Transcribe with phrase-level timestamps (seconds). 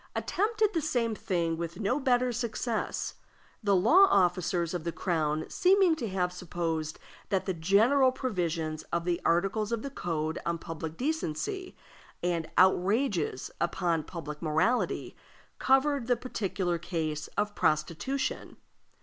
[0.15, 3.13] attempted the same thing with no better success,
[3.61, 6.97] the law officers of the crown seeming to have supposed
[7.29, 11.77] that the general provisions of the articles of the code on public decency
[12.23, 15.15] and "outrages upon public morality"
[15.59, 18.57] covered the particular case of prostitution.